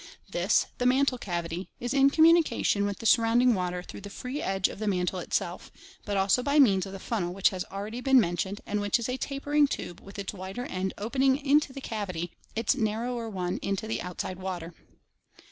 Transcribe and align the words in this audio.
This, 0.31 0.65
the 0.79 0.87
mantle 0.87 1.19
cavity, 1.19 1.69
is 1.79 1.93
in 1.93 2.09
communication 2.09 2.87
with 2.87 2.97
the 2.97 3.05
surrounding 3.05 3.53
water 3.53 3.83
through 3.83 4.01
the 4.01 4.09
free 4.09 4.41
edge 4.41 4.67
of 4.67 4.79
the 4.79 4.87
mantle 4.87 5.19
itself; 5.19 5.71
but 6.05 6.17
also 6.17 6.41
by 6.41 6.57
means 6.57 6.87
of 6.87 6.91
the 6.93 6.97
funnel 6.99 7.35
which 7.35 7.49
has 7.49 7.65
already 7.65 8.01
been 8.01 8.19
mentioned 8.19 8.61
and 8.65 8.81
which 8.81 8.97
is 8.97 9.07
a 9.07 9.17
tapering 9.17 9.67
tube 9.67 9.99
with 10.01 10.17
its 10.17 10.33
wider 10.33 10.65
end 10.65 10.95
open 10.97 11.21
ing 11.21 11.37
into 11.45 11.71
the 11.71 11.81
cavity, 11.81 12.31
its 12.55 12.73
narrower 12.75 13.29
one 13.29 13.59
into 13.61 13.85
the 13.87 14.01
outside 14.01 14.39
water. 14.39 14.73